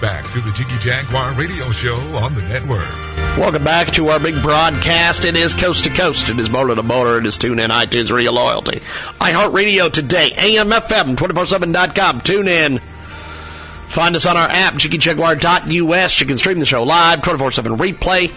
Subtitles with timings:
[0.00, 2.88] Back to the Jiggy Jaguar radio show on the network.
[3.36, 5.24] Welcome back to our big broadcast.
[5.24, 6.28] It is coast to coast.
[6.28, 7.18] It is border to border.
[7.18, 8.78] It is tune in, iTunes, Radio Loyalty.
[9.20, 12.20] iHeartRadio today, AMFM, 247.com.
[12.20, 12.78] Tune in.
[13.88, 16.20] Find us on our app, jiggyjaguar.us.
[16.20, 18.32] You can stream the show live, 24-7 replay.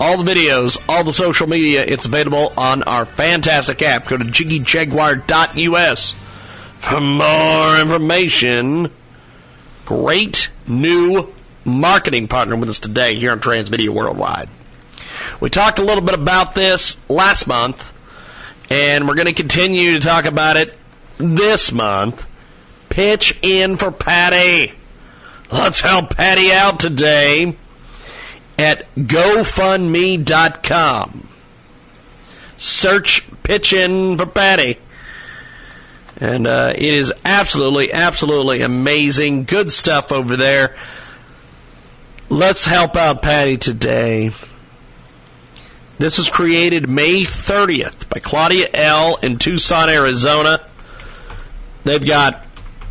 [0.00, 4.08] All the videos, all the social media, it's available on our fantastic app.
[4.08, 6.12] Go to jiggyjaguar.us
[6.78, 8.90] for more information.
[9.84, 11.32] Great new
[11.64, 14.48] marketing partner with us today here on Transmedia Worldwide.
[15.40, 17.92] We talked a little bit about this last month,
[18.70, 20.76] and we're going to continue to talk about it
[21.18, 22.26] this month.
[22.88, 24.72] Pitch in for Patty.
[25.50, 27.56] Let's help Patty out today
[28.58, 31.28] at GoFundMe.com.
[32.56, 34.78] Search Pitch in for Patty.
[36.16, 39.44] And uh, it is absolutely, absolutely amazing.
[39.44, 40.76] Good stuff over there.
[42.28, 44.30] Let's help out Patty today.
[45.98, 49.16] This was created May 30th by Claudia L.
[49.16, 50.60] in Tucson, Arizona.
[51.84, 52.44] They've got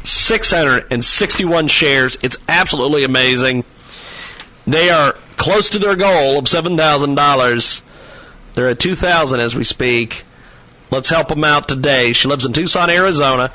[0.04, 2.18] 661 shares.
[2.22, 3.64] It's absolutely amazing.
[4.66, 7.82] They are close to their goal of $7,000.
[8.54, 10.24] They're at 2000 as we speak.
[10.92, 12.14] Let's help them out today.
[12.14, 13.52] She lives in Tucson, Arizona.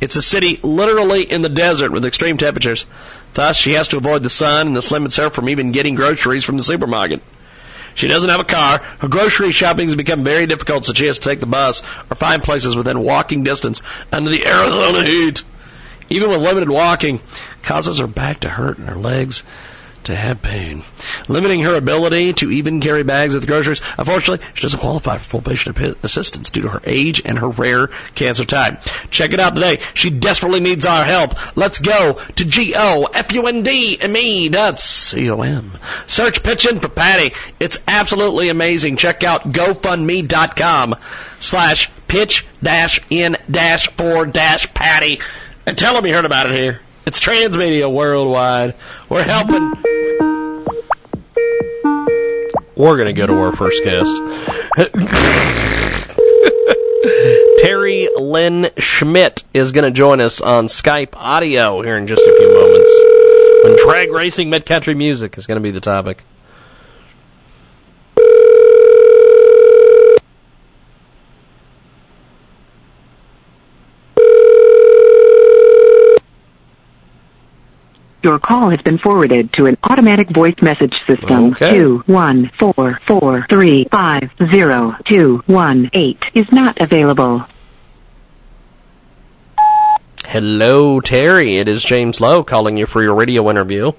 [0.00, 2.86] It's a city literally in the desert with extreme temperatures.
[3.34, 6.44] Thus, she has to avoid the sun, and this limits her from even getting groceries
[6.44, 7.22] from the supermarket.
[7.94, 8.78] She doesn't have a car.
[9.00, 12.16] Her grocery shopping has become very difficult, so she has to take the bus or
[12.16, 13.82] find places within walking distance
[14.12, 15.42] under the Arizona heat.
[16.08, 17.20] Even with limited walking,
[17.62, 19.42] causes her back to hurt and her legs
[20.04, 20.82] to have pain,
[21.28, 23.80] limiting her ability to even carry bags at the groceries.
[23.98, 27.88] Unfortunately, she doesn't qualify for full patient assistance due to her age and her rare
[28.14, 28.82] cancer type.
[29.10, 29.78] Check it out today.
[29.94, 31.56] She desperately needs our help.
[31.56, 35.72] Let's go to G-O-F-U-N-D-M-E dot C-O-M.
[36.06, 37.34] Search pitching for Patty.
[37.58, 38.96] It's absolutely amazing.
[38.96, 40.96] Check out GoFundMe.com
[41.38, 45.20] slash pitch dash in dash for dash Patty
[45.66, 46.80] and tell them you heard about it here.
[47.06, 48.74] It's Transmedia Worldwide.
[49.10, 49.72] We're helping.
[52.76, 54.06] We're going to go to our first guest.
[57.60, 62.36] Terri Lynn Schmidt is going to join us on Skype audio here in just a
[62.38, 62.92] few moments.
[63.64, 66.22] When drag racing mid country music is going to be the topic.
[78.22, 81.52] Your call has been forwarded to an automatic voice message system.
[81.52, 81.70] Okay.
[81.70, 87.46] Two one four four three five zero two one eight is not available.
[90.30, 91.58] Hello, Terri.
[91.58, 93.90] It is James Lowe calling you for your radio interview.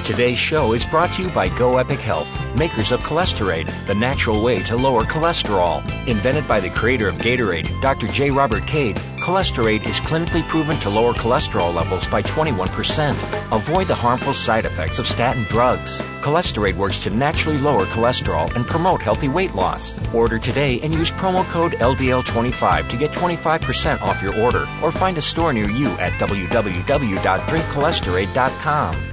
[0.03, 2.27] Today's show is brought to you by Go Epic Health,
[2.57, 5.81] makers of Cholesterade, the natural way to lower cholesterol.
[6.09, 8.07] Invented by the creator of Gatorade, Dr.
[8.07, 8.29] J.
[8.29, 13.11] Robert Cade, Cholesterade is clinically proven to lower cholesterol levels by 21%.
[13.55, 16.00] Avoid the harmful side effects of statin drugs.
[16.19, 19.97] Cholesterade works to naturally lower cholesterol and promote healthy weight loss.
[20.13, 25.17] Order today and use promo code LDL25 to get 25% off your order or find
[25.17, 29.12] a store near you at www.drinkcholesterade.com.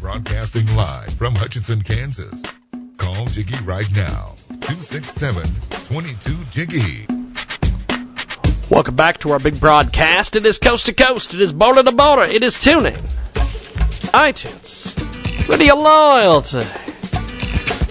[0.00, 2.42] Broadcasting live from Hutchinson, Kansas.
[2.96, 4.34] Call Jiggy right now.
[4.60, 7.06] 267-22-JIGGY.
[8.70, 10.34] Welcome back to our big broadcast.
[10.36, 11.34] It is coast to coast.
[11.34, 12.22] It is border to border.
[12.22, 12.96] It is tuning.
[14.14, 14.96] iTunes.
[15.48, 16.62] Radio Loyalty.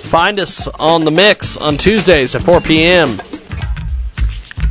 [0.10, 3.18] Find us on the mix on Tuesdays at 4 p.m.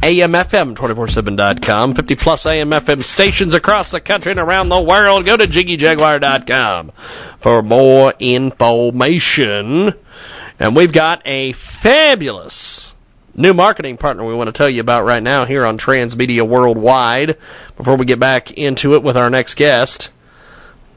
[0.05, 1.95] AMFM247.com.
[1.95, 5.25] 50 plus AMFM stations across the country and around the world.
[5.25, 6.93] Go to JiggyJaguar.com
[7.41, 9.95] for more information.
[10.61, 12.95] And we've got a fabulous
[13.35, 17.39] new marketing partner we want to tell you about right now here on Transmedia Worldwide.
[17.79, 20.11] Before we get back into it with our next guest,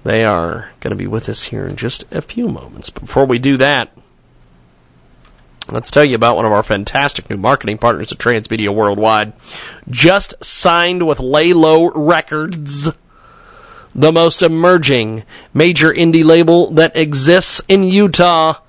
[0.03, 2.89] they are going to be with us here in just a few moments.
[2.89, 3.89] Before we do that,
[5.69, 9.34] Let's tell you about one of our fantastic new marketing partners at Transmedia Worldwide.
[9.90, 12.94] Just signed with Laylow Recordz,
[13.94, 15.24] the most emerging
[15.54, 18.62] major indie label that exists in Utah.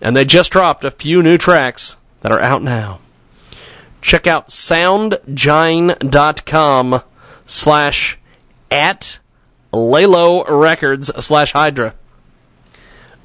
[0.00, 2.98] And they just dropped a few new tracks that are out now.
[4.02, 7.02] Check out soundgine.com
[7.46, 8.18] slash
[8.70, 9.18] at
[9.72, 11.94] Laylow Records slash Hydra.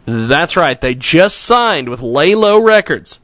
[0.09, 3.19] That's right, they just signed with Laylow Recordz,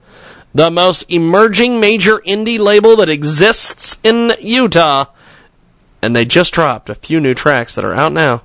[0.54, 5.06] the most emerging major indie label that exists in Utah,
[6.02, 8.44] and they just dropped a few new tracks that are out now.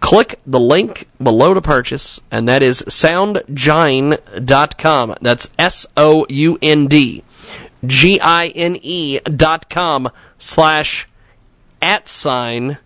[0.00, 5.14] Click the link below to purchase, and that is soundgine.com.
[5.20, 7.24] That's S O U N D
[7.84, 11.08] G I N E dot com slash
[11.80, 12.76] at sign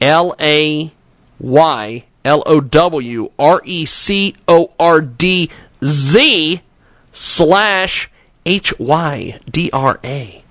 [0.00, 0.90] L A
[1.38, 5.50] Y L O W R E C O R D
[5.84, 6.60] Z
[7.12, 8.10] slash
[8.46, 10.44] H Y D R A.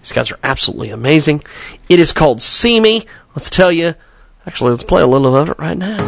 [0.00, 1.42] These guys are absolutely amazing.
[1.88, 3.04] It is called See Me.
[3.34, 3.94] Let's tell you.
[4.46, 5.98] Actually, let's play a little of it right now.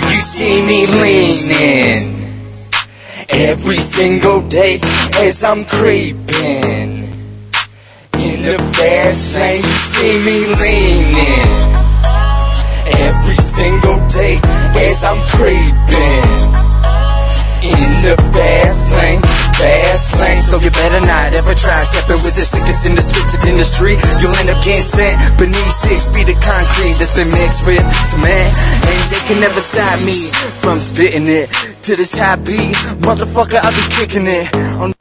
[0.00, 2.15] You see me leaning
[3.36, 4.80] every single day
[5.20, 7.04] as I'm creeping
[8.16, 9.60] in the fast lane.
[9.60, 11.52] You see me leaning
[13.04, 14.40] every single day
[14.88, 16.56] as I'm creeping
[17.60, 19.20] in the fast lane.
[19.56, 23.48] Fast lane, so you better not ever try stepping with the sickest in the twisted
[23.48, 23.96] industry.
[24.20, 28.52] You'll end up getting sent beneath six feet of concrete that's been mixed with cement,
[28.84, 30.12] and they can never stop me
[30.60, 33.60] from spitting it to this happy motherfucker.
[33.62, 34.92] I be kicking it on.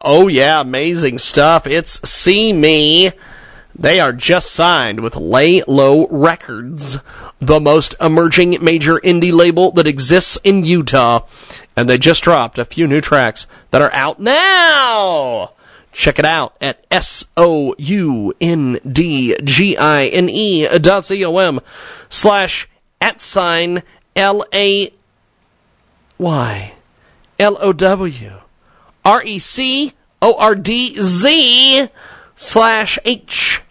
[0.00, 1.66] Oh yeah, amazing stuff.
[1.66, 3.12] It's See Me.
[3.78, 6.98] They are just signed with Laylow Recordz,
[7.40, 11.26] the most emerging major indie label that exists in Utah.
[11.76, 15.52] And they just dropped a few new tracks that are out now.
[15.92, 17.58] Check it out at S-O-U-N-D-G-I-N-E
[20.78, 21.60] dot C-O-M
[22.08, 22.66] slash
[22.98, 23.82] at sign
[24.16, 24.94] L-A
[26.22, 26.72] Y
[27.38, 28.32] L-O-W
[29.04, 29.98] R-E-C-O-R-D-Z
[32.36, 33.62] slash H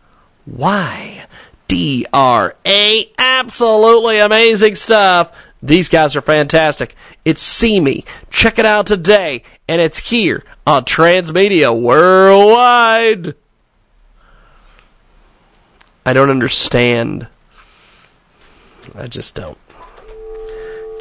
[0.46, 1.26] Y
[1.70, 3.12] D R A.
[3.18, 5.32] Absolutely amazing stuff.
[5.64, 6.96] These guys are fantastic.
[7.24, 8.04] It's See Me.
[8.30, 9.44] Check it out today.
[9.68, 13.36] And it's here on Transmedia Worldwide.
[16.06, 17.28] I don't understand.
[18.96, 19.58] I just don't.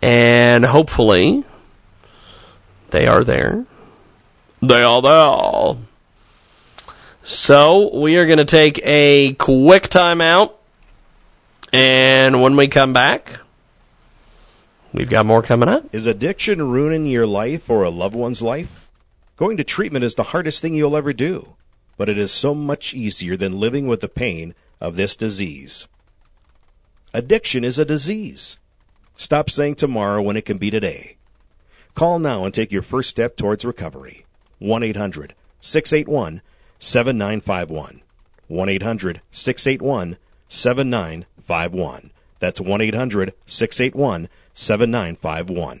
[0.00, 1.42] And hopefully,
[2.90, 3.66] they are there.
[4.62, 5.82] They are there.
[7.22, 10.52] So, we are going to take a quick timeout.
[11.72, 13.40] And when we come back,
[14.92, 15.84] we've got more coming up.
[15.94, 18.90] Is addiction ruining your life or a loved one's life?
[19.36, 21.54] Going to treatment is the hardest thing you'll ever do,
[21.96, 25.88] but it is so much easier than living with the pain of this disease.
[27.14, 28.58] Addiction is a disease.
[29.16, 31.16] Stop saying tomorrow when it can be today.
[31.94, 34.26] Call now and take your first step towards recovery.
[34.60, 36.42] 1 800 681
[36.78, 38.02] 7951.
[38.48, 40.16] 1 800 681
[40.48, 42.10] 7951.
[42.38, 45.80] That's 1 800 681 7951.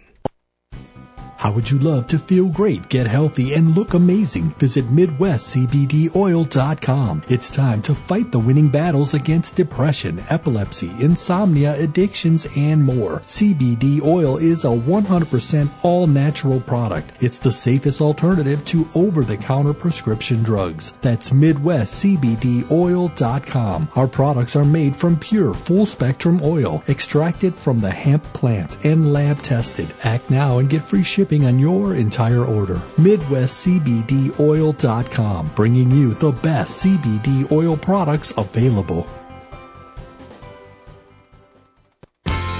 [1.40, 4.50] How would you love to feel great, get healthy, and look amazing?
[4.58, 7.22] Visit MidwestCBDOil.com.
[7.30, 13.20] It's time to fight the winning battles against depression, epilepsy, insomnia, addictions, and more.
[13.20, 17.10] CBD oil is a 100% all natural product.
[17.22, 20.92] It's the safest alternative to over the counter prescription drugs.
[21.00, 23.88] That's MidwestCBDOil.com.
[23.96, 29.14] Our products are made from pure full spectrum oil, extracted from the hemp plant and
[29.14, 29.94] lab tested.
[30.04, 32.74] Act now and get free shipping on your entire order.
[32.98, 39.06] MidwestCBDOil.com, bringing you the best CBD oil products available.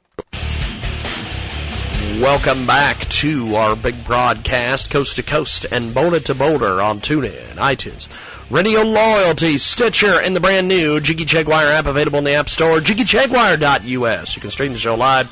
[2.19, 7.55] Welcome back to our big broadcast, coast to coast and boulder to boulder on TuneIn,
[7.55, 8.09] iTunes,
[8.51, 12.79] Radio Loyalty, Stitcher, and the brand new Jiggy Jaguar app available in the App Store,
[12.79, 14.35] jiggyjaguar.us.
[14.35, 15.31] You can stream the show live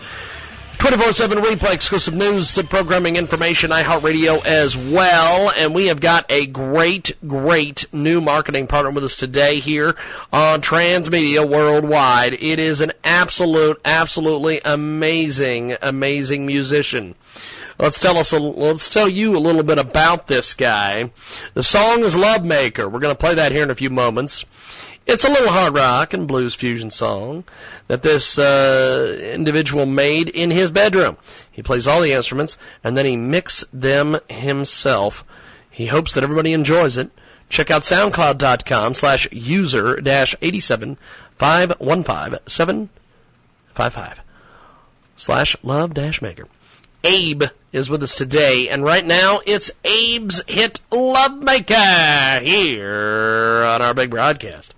[0.79, 5.51] 24-7 replay, exclusive news, programming information, iHeartRadio as well.
[5.57, 9.97] And we have got a great, great new marketing partner with us today here
[10.31, 12.31] on Transmedia Worldwide.
[12.35, 17.15] It is an absolute, absolutely amazing, amazing musician.
[17.79, 18.33] Let's tell us.
[18.33, 21.11] A, let's tell you a little bit about this guy.
[21.53, 24.43] The song is "Love Maker." We're going to play that here in a few moments.
[25.07, 27.45] It's a little hard rock and blues fusion song
[27.87, 31.17] that this uh, individual made in his bedroom.
[31.49, 35.25] He plays all the instruments and then he mixes them himself.
[35.71, 37.09] He hopes that everybody enjoys it.
[37.49, 40.97] Check out soundcloud.com slash user dash 87
[41.39, 42.39] 515
[45.15, 46.47] slash love dash maker.
[47.03, 53.81] Abe is with us today, and right now it's Abe's hit Love Maker here on
[53.81, 54.73] our big broadcast.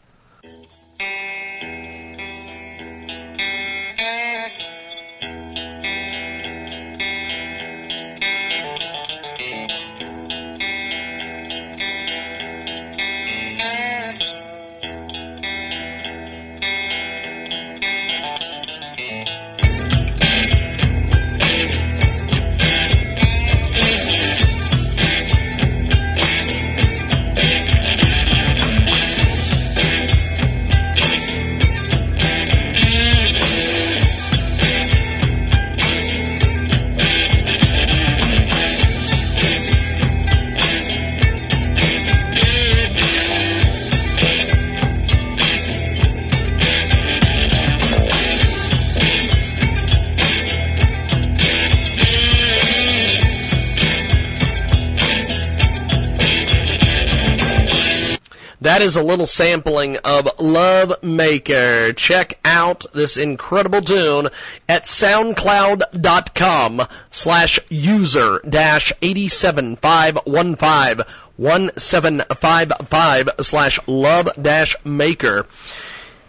[58.82, 61.94] That is a little sampling of Love Maker.
[61.94, 64.30] Check out this incredible tune
[64.68, 71.06] at soundcloud.com slash user dash 87515
[71.38, 75.46] 1755 slash love dash maker.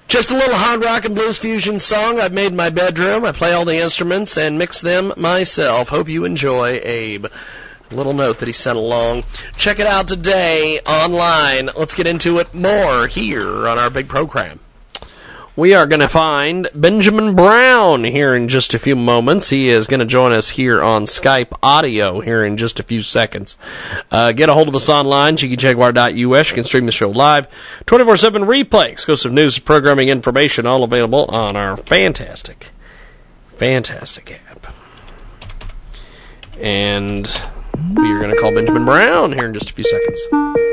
[0.07, 3.25] Just a little hard rock and blues fusion song I've made in my bedroom.
[3.25, 5.89] I play all the instruments and mix them myself.
[5.89, 7.29] Hope you enjoy, Abe
[7.93, 9.25] little note that he sent along.
[9.57, 11.71] Check it out today online.
[11.77, 14.61] Let's get into it more here on our big program.
[15.55, 19.51] We are going to find Benjamin Brown here in just a few moments.
[19.51, 23.03] He is going to join us here on Skype audio here in just a few
[23.03, 23.59] seconds.
[24.11, 26.49] Uh, get a hold of us online, jiggyjaguar.us.
[26.49, 27.49] You can stream the show live,
[27.85, 32.71] 24-7 replay, exclusive news, programming information, all available on our fantastic,
[33.59, 34.75] fantastic app.
[36.59, 37.27] And
[37.97, 40.72] we are going to call Benjamin Brown here in just a few seconds.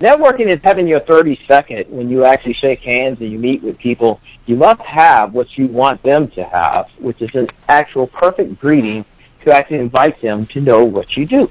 [0.00, 3.76] Networking is having your 30 second when you actually shake hands and you meet with
[3.76, 4.22] people.
[4.46, 9.04] You must have what you want them to have, which is an actual perfect greeting
[9.44, 11.50] to actually invite them to know what you do.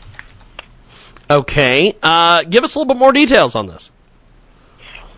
[1.29, 1.95] Okay.
[2.03, 3.91] Uh, give us a little bit more details on this.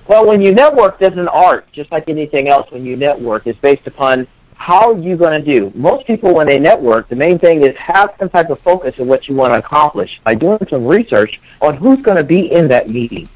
[0.07, 3.45] Well, when you network, there's an art, just like anything else when you network.
[3.45, 5.71] It's based upon how you're going to do.
[5.75, 9.07] Most people, when they network, the main thing is have some type of focus of
[9.07, 12.69] what you want to accomplish by doing some research on who's going to be in
[12.69, 13.27] that meeting,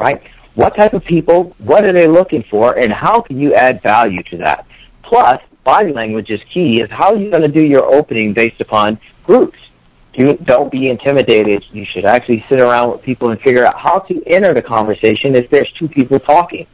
[0.00, 0.22] right?
[0.54, 4.22] What type of people, what are they looking for, and how can you add value
[4.24, 4.66] to that?
[5.02, 8.60] Plus, body language is key, is how are you're going to do your opening based
[8.60, 9.58] upon groups.
[10.18, 11.64] You don't be intimidated.
[11.70, 15.36] You should actually sit around with people and figure out how to enter the conversation
[15.36, 16.66] if there's two people talking.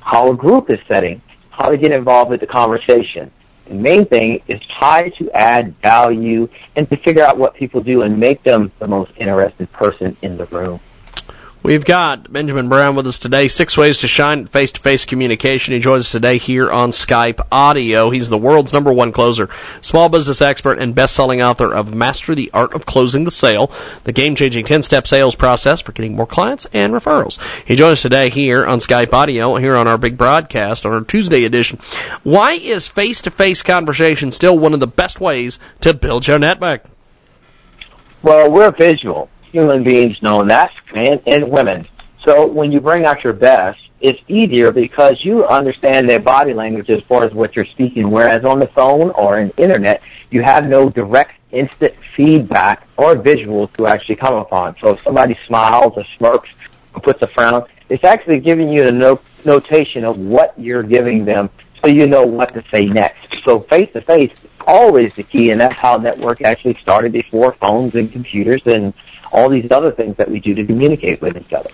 [0.00, 1.20] How a group is setting.
[1.50, 3.32] How to get involved with the conversation.
[3.64, 8.02] The main thing is try to add value and to figure out what people do
[8.02, 10.78] and make them the most interested person in the room.
[11.68, 13.46] We've got Benjamin Brown with us today.
[13.46, 15.74] Six ways to shine face to face communication.
[15.74, 18.08] He joins us today here on Skype Audio.
[18.08, 19.50] He's the world's number one closer,
[19.82, 23.70] small business expert, and best selling author of Master the Art of Closing the Sale,
[24.04, 27.38] the game changing 10 step sales process for getting more clients and referrals.
[27.66, 31.02] He joins us today here on Skype Audio, here on our big broadcast on our
[31.02, 31.78] Tuesday edition.
[32.22, 36.38] Why is face to face conversation still one of the best ways to build your
[36.38, 36.84] network?
[38.22, 41.86] Well, we're visual human beings know that, men and women.
[42.20, 46.90] So when you bring out your best, it's easier because you understand their body language
[46.90, 50.66] as far as what you're speaking, whereas on the phone or in internet, you have
[50.66, 54.76] no direct instant feedback or visual to actually come upon.
[54.78, 56.50] So if somebody smiles or smirks
[56.94, 61.24] or puts a frown, it's actually giving you the no- notation of what you're giving
[61.24, 61.50] them
[61.82, 63.42] so you know what to say next.
[63.44, 67.52] So face to face is always the key and that's how network actually started before
[67.52, 68.92] phones and computers and
[69.32, 71.70] all these other things that we do to communicate with each other.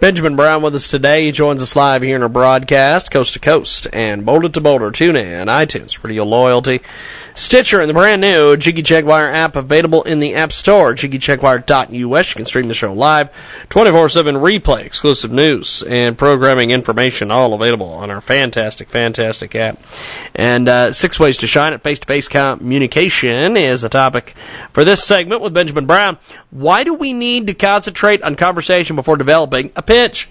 [0.00, 1.26] Benjamin Brown with us today.
[1.26, 4.90] He joins us live here in our broadcast, coast to coast and boulder to boulder.
[4.90, 6.80] Tune in, iTunes, Radio Loyalty,
[7.34, 11.90] Stitcher, and the brand new Jiggy Jaguar app available in the App Store, jiggyjaguar.us.
[11.90, 13.30] You can stream the show live,
[13.70, 19.80] 24-7 replay, exclusive news, and programming information all available on our fantastic, fantastic app.
[20.34, 24.34] And uh, six ways to shine at face-to-face communication is the topic
[24.72, 26.18] for this segment with Benjamin Brown.
[26.50, 30.28] Why do we need to concentrate on conversation before developing a pitch?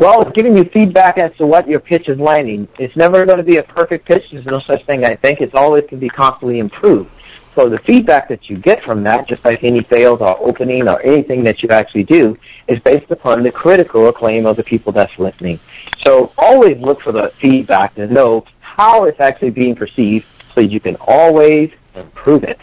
[0.00, 2.66] Well, it's giving you feedback as to what your pitch is landing.
[2.78, 4.30] It's never going to be a perfect pitch.
[4.30, 5.42] There's no such thing, I think.
[5.42, 7.10] It's always can be constantly improved.
[7.54, 11.02] So the feedback that you get from that, just like any sales or opening or
[11.02, 15.18] anything that you actually do, is based upon the critical acclaim of the people that's
[15.18, 15.60] listening.
[15.98, 20.80] So always look for the feedback to know how it's actually being perceived so you
[20.80, 22.58] can always improve it.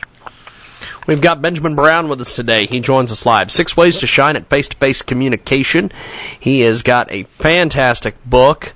[1.08, 2.65] We've got Benjamin Brown with us today.
[2.65, 3.50] He joins us live.
[3.50, 5.89] Six Ways to Shine at Face to Face Communication.
[6.38, 8.74] He has got a fantastic book,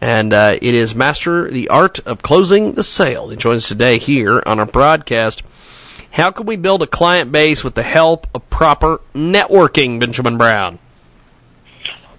[0.00, 3.28] and uh, it is Master the Art of Closing the Sale.
[3.28, 5.42] He joins us today here on our broadcast.
[6.12, 10.78] How can we build a client base with the help of proper networking, Benjamin Brown?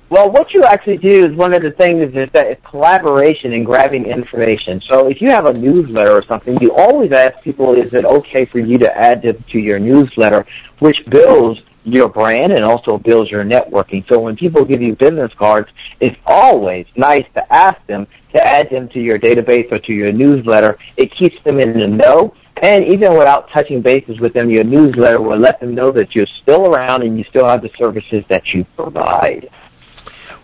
[0.09, 3.65] Well, what you actually do is one of the things is that it's collaboration and
[3.65, 4.79] grabbing information.
[4.79, 8.45] So if you have a newsletter or something, you always ask people, is it okay
[8.45, 10.45] for you to add them to your newsletter,
[10.77, 14.07] which builds your brand and also builds your networking.
[14.07, 18.69] So when people give you business cards, it's always nice to ask them to add
[18.69, 20.77] them to your database or to your newsletter.
[20.97, 22.35] It keeps them in the know.
[22.57, 26.25] And even without touching bases with them, your newsletter will let them know that you're
[26.25, 29.49] still around and you still have the services that you provide.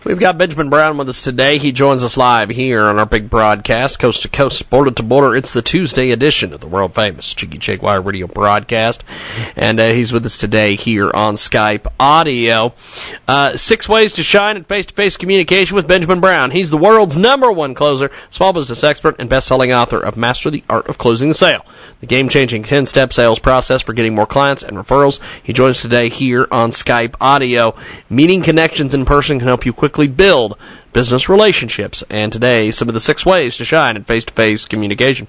[0.04, 1.58] We've got Benjamin Brown with us today.
[1.58, 5.36] He joins us live here on our big broadcast, coast to coast, border to border.
[5.36, 9.04] It's the Tuesday edition of the world famous Jiggy Jaguar radio broadcast.
[9.54, 12.74] And uh, he's with us today here on Skype audio.
[13.28, 16.50] Uh, six ways to shine at face to face communication with Benjamin Brown.
[16.50, 20.50] He's the world's number one closer, small business expert, and best selling author of Master
[20.50, 21.64] the Art of Closing the Sale,
[22.00, 25.20] the game changing 10 step sales process for getting more clients and referrals.
[25.40, 27.76] He joins us today here on Skype audio.
[28.10, 30.56] Meeting connections in person can help you quickly quickly build
[30.94, 32.02] business relationships.
[32.08, 35.26] And today, some of the six ways to shine in face to face communication.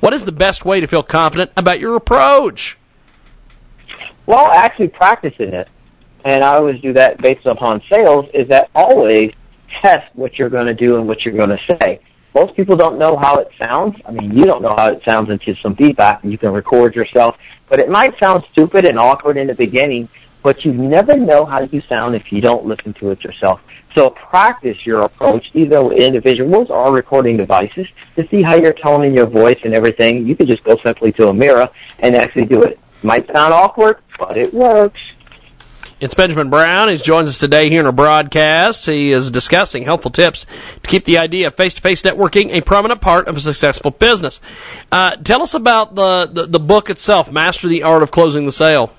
[0.00, 2.78] What is the best way to feel confident about your approach?
[4.24, 5.68] Well, actually practicing it,
[6.24, 9.34] and I always do that based upon sales, is that always
[9.68, 12.00] test what you're going to do and what you're going to say.
[12.34, 13.96] Most people don't know how it sounds.
[14.04, 16.96] I mean, you don't know how it sounds until some feedback, and you can record
[16.96, 17.36] yourself.
[17.68, 20.08] But it might sound stupid and awkward in the beginning,
[20.46, 23.60] but you never know how you sound if you don't listen to it yourself.
[23.96, 29.12] So practice your approach either with individuals or recording devices to see how you're toning
[29.12, 30.24] your voice and everything.
[30.24, 32.78] You can just go simply to a mirror and actually do it.
[33.02, 35.00] Might sound awkward, but it works.
[35.98, 36.90] It's Benjamin Brown.
[36.90, 38.86] He joins us today here in our broadcast.
[38.86, 40.46] He is discussing helpful tips
[40.80, 44.40] to keep the idea of face-to-face networking a prominent part of a successful business.
[44.92, 48.52] Uh, tell us about the, the, the book itself, Master the Art of Closing the
[48.52, 48.92] Sale.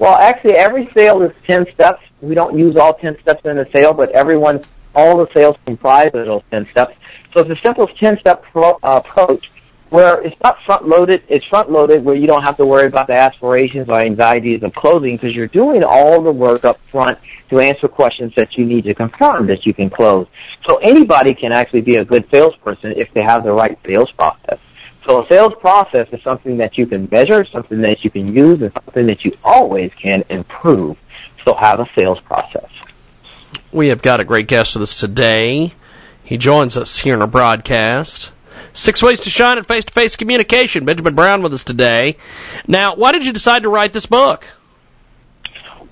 [0.00, 2.02] Well, actually, every sale is 10 steps.
[2.22, 4.62] We don't use all 10 steps in a sale, but everyone,
[4.94, 6.96] all the sales comprise of those 10 steps.
[7.34, 9.50] So it's a simple 10-step pro, uh, approach
[9.90, 11.22] where it's not front-loaded.
[11.28, 15.16] It's front-loaded where you don't have to worry about the aspirations or anxieties of closing
[15.16, 17.18] because you're doing all the work up front
[17.50, 20.26] to answer questions that you need to confirm that you can close.
[20.64, 24.60] So anybody can actually be a good salesperson if they have the right sales process.
[25.10, 28.62] So a sales process is something that you can measure, something that you can use,
[28.62, 30.96] and something that you always can improve.
[31.44, 32.70] So have a sales process.
[33.72, 35.74] We have got a great guest with us today.
[36.22, 38.30] He joins us here in our broadcast.
[38.72, 40.84] Six Ways to Shine at Face to Face Communication.
[40.84, 42.16] Benjamin Brown with us today.
[42.68, 44.46] Now, why did you decide to write this book?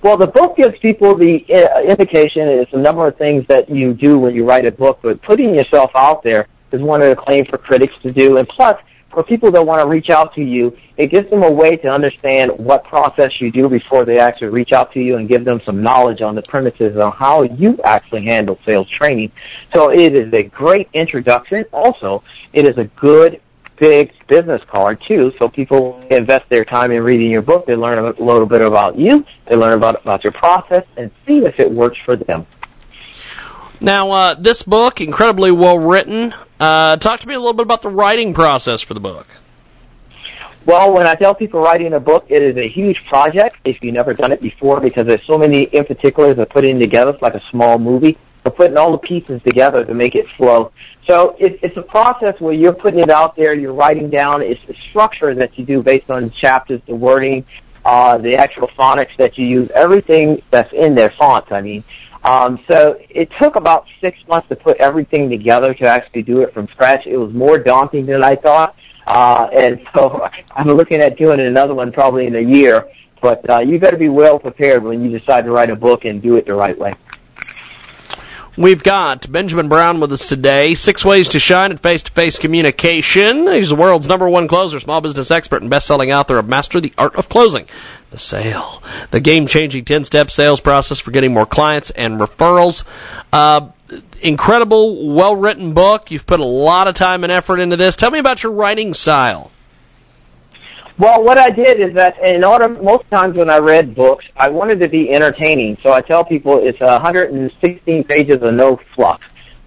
[0.01, 2.47] Well, the book gives people the uh, indication.
[2.47, 5.53] It's a number of things that you do when you write a book, but putting
[5.53, 8.37] yourself out there is one of the claims for critics to do.
[8.37, 11.51] And plus, for people that want to reach out to you, it gives them a
[11.51, 15.27] way to understand what process you do before they actually reach out to you and
[15.27, 19.31] give them some knowledge on the premises on how you actually handle sales training.
[19.73, 21.65] So it is a great introduction.
[21.71, 23.41] Also, it is a good
[23.77, 27.65] big business card too, so people invest their time in reading your book.
[27.65, 29.25] They learn a little bit about you.
[29.47, 32.45] They learn about about your process and see if it works for them.
[33.81, 36.35] Now, uh, this book, incredibly well written.
[36.59, 39.27] Uh, talk to me a little bit about the writing process for the book.
[40.65, 43.93] Well, when I tell people writing a book, it is a huge project if you've
[43.93, 47.11] never done it before because there's so many in particulars that put in together.
[47.11, 48.17] It's like a small movie.
[48.43, 50.71] But putting all the pieces together to make it flow.
[51.05, 54.41] So it, it's a process where you're putting it out there, you're writing down.
[54.41, 57.45] It's the structure that you do based on the chapters, the wording,
[57.83, 61.83] uh, the actual phonics that you use, everything that's in there, fonts, I mean.
[62.23, 66.53] Um, so it took about six months to put everything together to actually do it
[66.53, 67.07] from scratch.
[67.07, 68.75] It was more daunting than I thought.
[69.07, 72.87] Uh, and so I'm looking at doing another one probably in a year.
[73.21, 76.21] But uh, you to be well prepared when you decide to write a book and
[76.21, 76.93] do it the right way.
[78.57, 80.75] We've got Benjamin Brown with us today.
[80.75, 83.47] Six ways to shine at face to face communication.
[83.47, 86.81] He's the world's number one closer, small business expert, and best selling author of Master
[86.81, 87.65] the Art of Closing.
[88.11, 88.83] The sale.
[89.11, 92.83] The game changing 10 step sales process for getting more clients and referrals.
[93.31, 93.69] Uh,
[94.21, 96.11] incredible, well written book.
[96.11, 97.95] You've put a lot of time and effort into this.
[97.95, 99.51] Tell me about your writing style.
[100.99, 104.49] Well, what I did is that in order, most times when I read books, I
[104.49, 105.77] wanted to be entertaining.
[105.81, 109.21] So I tell people it's 116 pages of no fluff.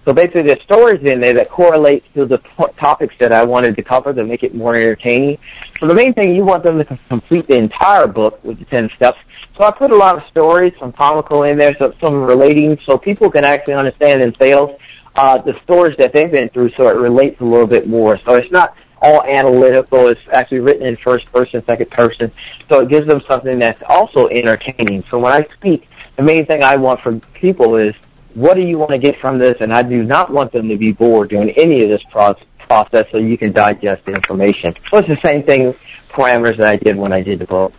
[0.05, 2.37] So basically, there's stories in there that correlate to the
[2.77, 5.39] topics that I wanted to cover to make it more entertaining.
[5.79, 8.91] So the main thing, you want them to complete the entire book with the 10
[8.91, 9.17] steps.
[9.57, 12.95] So I put a lot of stories, some comical in there, so some relating, so
[12.95, 14.79] people can actually understand sales
[15.15, 18.17] uh, the stories that they've been through, so it relates a little bit more.
[18.19, 20.07] So it's not all analytical.
[20.07, 22.31] It's actually written in first person, second person.
[22.69, 25.03] So it gives them something that's also entertaining.
[25.09, 27.93] So when I speak, the main thing I want from people is,
[28.33, 29.57] what do you want to get from this?
[29.59, 33.17] And I do not want them to be bored doing any of this process so
[33.17, 34.73] you can digest the information.
[34.89, 35.73] So it's the same thing,
[36.09, 37.73] parameters that I did when I did the book.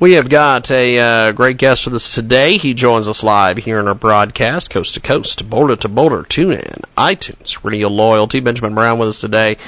[0.00, 2.56] We have got a uh, great guest with us today.
[2.56, 6.52] He joins us live here in our broadcast, coast to coast, border to border, tune
[6.52, 8.40] in, iTunes, Radio Loyalty.
[8.40, 9.58] Benjamin Brown with us today.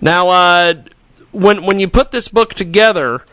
[0.00, 0.74] Now, uh,
[1.32, 3.24] when when you put this book together,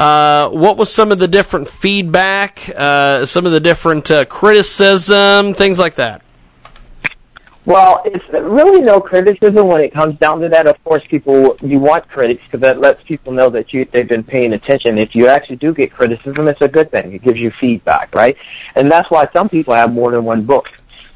[0.00, 5.54] uh, what was some of the different feedback, uh, some of the different uh, criticism,
[5.54, 6.22] things like that?
[7.66, 10.66] Well, it's really no criticism when it comes down to that.
[10.66, 14.24] Of course, people you want critics because that lets people know that you they've been
[14.24, 14.96] paying attention.
[14.96, 17.12] If you actually do get criticism, it's a good thing.
[17.12, 18.36] It gives you feedback, right?
[18.76, 20.70] And that's why some people have more than one book.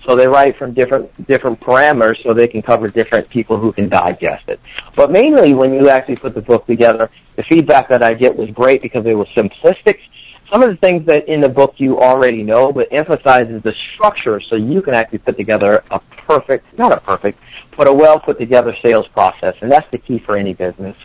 [0.05, 3.89] So they write from different different parameters so they can cover different people who can
[3.89, 4.61] digest it.
[4.95, 8.51] But mainly when you actually put the book together, the feedback that I get was
[8.51, 10.01] great because it was simplistic
[10.49, 14.41] some of the things that in the book you already know, but emphasizes the structure
[14.41, 17.39] so you can actually put together a perfect, not a perfect,
[17.77, 19.57] but a well put together sales process.
[19.61, 20.97] And that's the key for any business.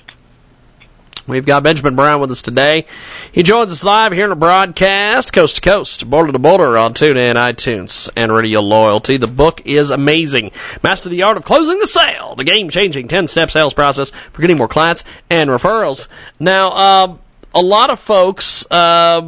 [1.29, 2.87] We've got Benjamin Brown with us today.
[3.31, 6.95] He joins us live here in a broadcast, coast to coast, border to border on
[6.95, 9.17] TuneIn, iTunes, and Radio Loyalty.
[9.17, 10.51] The book is amazing.
[10.81, 14.67] Master the Art of Closing the Sale, the game-changing 10-step sales process for getting more
[14.67, 16.07] clients and referrals.
[16.39, 17.17] Now, uh,
[17.53, 19.21] a lot of folks, uh,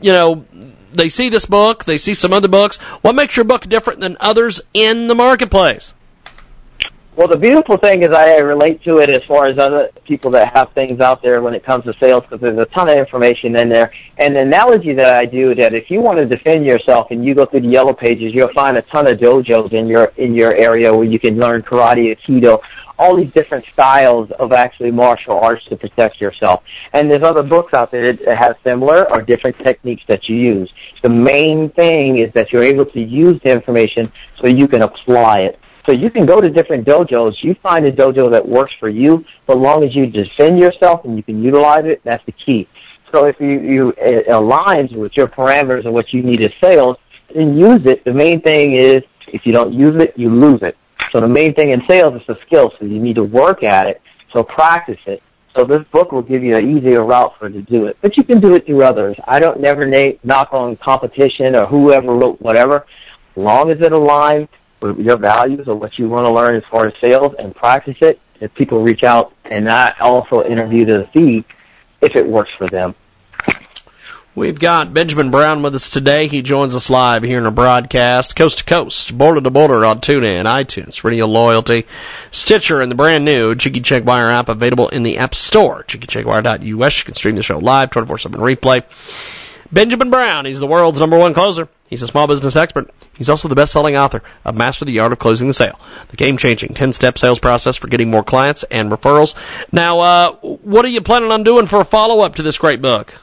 [0.00, 0.44] you know,
[0.92, 2.76] they see this book, they see some other books.
[3.02, 5.94] What makes your book different than others in the marketplace?
[7.16, 10.52] Well, the beautiful thing is I relate to it as far as other people that
[10.52, 13.54] have things out there when it comes to sales because there's a ton of information
[13.54, 13.92] in there.
[14.18, 17.36] And the analogy that I do that if you want to defend yourself and you
[17.36, 20.56] go through the yellow pages, you'll find a ton of dojos in your in your
[20.56, 22.60] area where you can learn karate, aikido,
[22.98, 26.62] all these different styles of actually martial arts to protect yourself.
[26.92, 30.72] And there's other books out there that have similar or different techniques that you use.
[31.02, 35.40] The main thing is that you're able to use the information so you can apply
[35.40, 35.58] it.
[35.86, 37.42] So you can go to different dojos.
[37.42, 41.16] You find a dojo that works for you, but long as you defend yourself and
[41.16, 42.66] you can utilize it, that's the key.
[43.12, 46.96] So if you, you it aligns with your parameters and what you need as sales,
[47.34, 48.04] then use it.
[48.04, 50.76] The main thing is if you don't use it, you lose it.
[51.10, 52.72] So the main thing in sales is the skill.
[52.78, 54.02] So you need to work at it.
[54.32, 55.22] So practice it.
[55.54, 57.96] So this book will give you an easier route for to do it.
[58.00, 59.16] But you can do it through others.
[59.26, 62.84] I don't never na- knock on competition or whoever wrote whatever.
[63.30, 64.48] As long as it aligns
[64.80, 67.98] with your values or what you want to learn as far as sales and practice
[68.02, 68.20] it.
[68.40, 71.44] If people reach out and I also interview to see
[72.00, 72.94] if it works for them.
[74.36, 76.26] We've got Benjamin Brown with us today.
[76.26, 80.00] He joins us live here in a broadcast, coast to coast, border to border on
[80.00, 81.86] TuneIn, iTunes, Radio Loyalty,
[82.32, 85.84] Stitcher, and the brand new Jiggy Jaguar app available in the App Store.
[85.86, 86.64] JiggyJaguar.us.
[86.64, 88.82] You can stream the show live, 24-7 replay.
[89.70, 91.68] Benjamin Brown, he's the world's number one closer.
[91.88, 92.90] He's a small business expert.
[93.16, 96.74] He's also the best-selling author of Master the Art of Closing the Sale, the game-changing
[96.74, 99.36] 10-step sales process for getting more clients and referrals.
[99.70, 103.14] Now, uh, what are you planning on doing for a follow-up to this great book?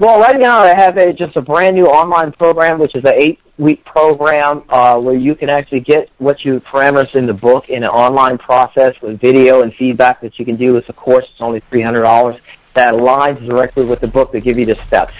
[0.00, 3.14] Well, right now I have a just a brand new online program, which is an
[3.16, 7.82] eight-week program uh, where you can actually get what you parameters in the book in
[7.82, 10.76] an online process with video and feedback that you can do.
[10.76, 12.40] It's a course; it's only three hundred dollars.
[12.74, 15.14] That aligns directly with the book to give you the steps.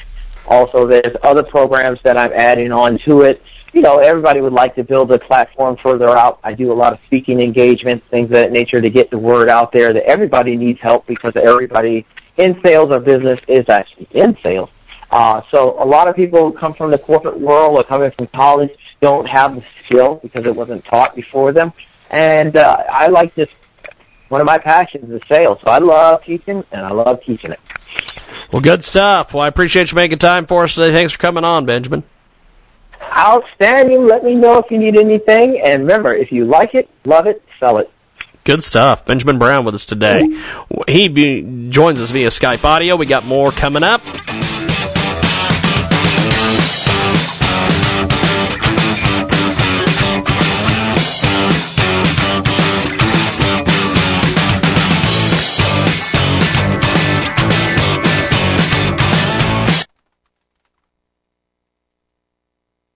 [0.47, 3.43] Also, there's other programs that I'm adding on to it.
[3.73, 6.39] You know, everybody would like to build a platform further out.
[6.45, 9.49] I do a lot of speaking engagements, things of that nature to get the word
[9.49, 12.07] out there that everybody needs help because everybody
[12.39, 14.71] in sales or business is actually in sales.
[15.11, 18.27] Uh, so a lot of people who come from the corporate world or coming from
[18.29, 18.71] college
[19.01, 21.73] don't have the skill because it wasn't taught before them.
[22.11, 23.49] And uh, I like this.
[24.29, 27.61] One of my passions is sales, so I love teaching and I love teaching it.
[28.53, 29.33] Well, good stuff.
[29.33, 30.93] Well, I appreciate you making time for us today.
[30.93, 32.03] Thanks for coming on, Benjamin.
[33.17, 34.07] Outstanding.
[34.07, 35.61] Let me know if you need anything.
[35.61, 37.91] And remember, if you like it, love it, sell it.
[38.49, 39.05] Good stuff.
[39.05, 40.27] Benjamin Brown with us today.
[40.89, 42.97] He be, joins us via Skype audio.
[42.97, 44.01] We got more coming up.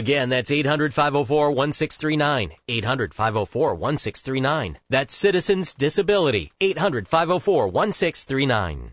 [0.00, 2.52] Again, that's 800-504-1639.
[2.68, 4.76] 800-504-1639.
[4.88, 6.52] That's Citizens Disability.
[6.62, 8.92] 800-504-1639.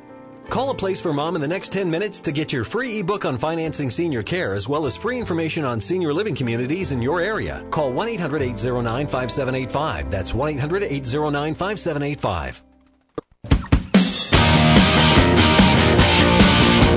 [0.51, 3.23] Call a place for mom in the next 10 minutes to get your free ebook
[3.23, 7.21] on financing senior care as well as free information on senior living communities in your
[7.21, 7.65] area.
[7.71, 10.11] Call 1 800 809 5785.
[10.11, 12.63] That's 1 800 809 5785.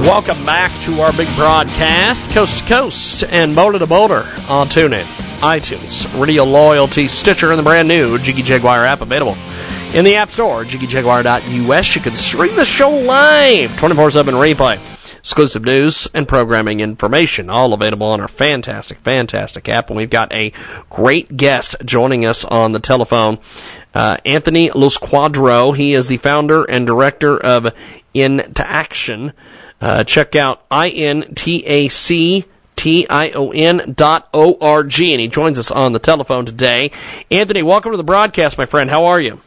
[0.05, 5.05] Welcome back to our big broadcast, coast to coast and boulder to boulder on TuneIn,
[5.39, 9.37] iTunes, Radio Loyalty, Stitcher, and the brand new Jiggy Jaguar app available
[9.93, 11.95] in the App Store, jiggyjaguar.us.
[11.95, 14.79] You can stream the show live, 24-7 replay,
[15.19, 19.91] exclusive news and programming information, all available on our fantastic, fantastic app.
[19.91, 20.53] And we've got a
[20.91, 23.39] great guest joining us on the telephone
[23.95, 25.73] uh, Anthony Losquardo.
[25.73, 27.73] He is the founder and director of
[28.13, 29.33] Intaction.
[29.81, 32.45] Uh, check out I-N-T-A-C
[32.77, 36.91] T-I-O-N dot O-R-G, and he joins us on the telephone today.
[37.31, 38.91] Anthony, welcome to the broadcast, my friend.
[38.91, 39.41] How are you?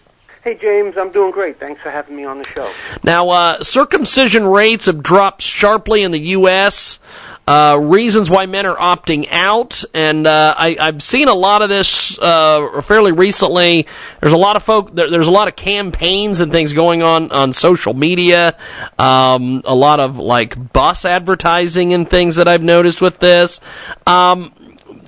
[0.47, 1.59] Hey, James, I'm doing great.
[1.59, 2.71] Thanks for having me on the show.
[3.03, 6.99] Now, uh, circumcision rates have dropped sharply in the U.S.,
[7.45, 11.67] uh, reasons why men are opting out, and uh, I, I've seen a lot of
[11.67, 13.87] this uh, fairly recently.
[14.21, 14.93] There's a lot of folk.
[14.93, 18.57] There, there's a lot of campaigns and things going on on social media.
[18.97, 23.59] Um, a lot of like bus advertising and things that I've noticed with this.
[24.05, 24.53] Um,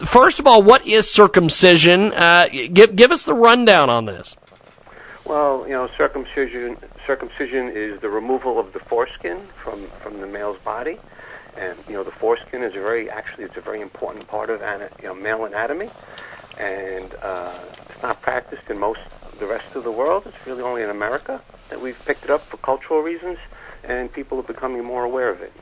[0.06, 2.12] first of all, what is circumcision?
[2.12, 4.36] Uh, give give us the rundown on this.
[5.30, 6.76] Well, you know, circumcision
[7.06, 11.00] circumcision is the removal of the foreskin from from the male's body
[11.60, 14.62] and you know the foreskin is a very actually it's a very important part of
[14.62, 15.90] ana- you know, male anatomy,
[16.58, 17.54] and uh,
[17.90, 19.02] it's not practiced in most
[19.40, 20.24] the rest of the world.
[20.26, 23.38] It's really only in America that we've picked it up for cultural reasons,
[23.84, 25.54] and people are becoming more aware of it.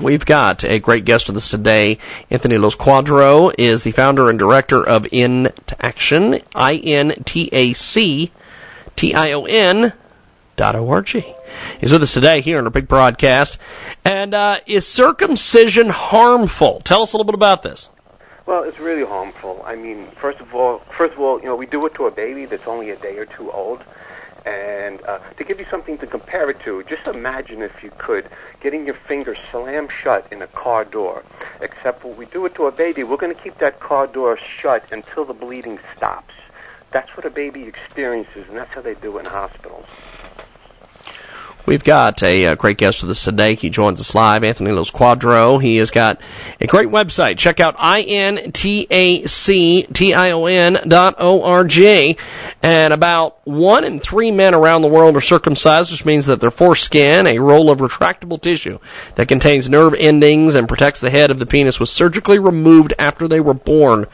[0.00, 1.98] We've got a great guest with us today.
[2.30, 5.52] Anthony Losquardo is the founder and director of Into
[5.84, 8.30] Action, I N T A C
[8.98, 9.92] T I O N
[10.56, 11.32] dot O R G.
[11.80, 13.56] He's with us today here on our big broadcast.
[14.04, 16.80] And uh, is circumcision harmful?
[16.80, 17.90] Tell us a little bit about this.
[18.44, 19.62] Well, it's really harmful.
[19.64, 22.10] I mean, first of all, first of all, you know, we do it to a
[22.10, 23.84] baby that's only a day or two old.
[24.44, 28.28] And uh, to give you something to compare it to, just imagine if you could
[28.60, 31.22] getting your finger slammed shut in a car door.
[31.60, 34.36] Except when we do it to a baby, we're going to keep that car door
[34.36, 36.34] shut until the bleeding stops.
[36.90, 39.86] That's what a baby experiences, and that's how they do it in hospitals.
[41.68, 43.54] We've got a, a, great guest with us today.
[43.54, 45.58] He joins us live, Anthony Losquardo.
[45.58, 46.18] He has got
[46.62, 47.36] a great website.
[47.36, 48.48] Check out I-N-T-A-C-T-I-O-N
[50.88, 52.16] dot O-R-G.
[52.62, 56.50] And about one in three men around the world are circumcised, which means that their
[56.50, 58.78] foreskin, a roll of retractable tissue
[59.16, 63.28] that contains nerve endings and protects the head of the penis, was surgically removed after
[63.28, 64.06] they were born.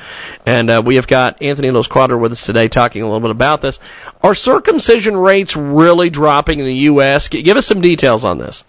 [0.44, 3.60] And uh, we have got Anthony Losquardo with us today talking a little bit about
[3.60, 3.78] this.
[4.24, 7.28] Are circumcision rates really dropping in the U.S.?
[7.28, 8.64] Give us some details on this.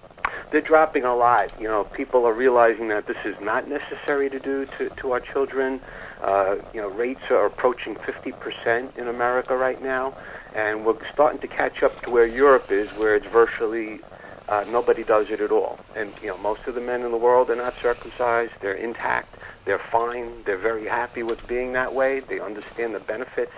[0.52, 1.50] They're dropping a lot.
[1.58, 5.22] You know, people are realizing that this is not necessary to do to, to our
[5.22, 5.80] children.
[6.22, 10.14] Uh, you know, rates are approaching 50% in America right now,
[10.54, 14.02] and we're starting to catch up to where Europe is, where it's virtually
[14.50, 15.80] uh, nobody does it at all.
[15.96, 19.38] And you know, most of the men in the world are not circumcised; they're intact,
[19.64, 22.20] they're fine, they're very happy with being that way.
[22.20, 23.54] They understand the benefits,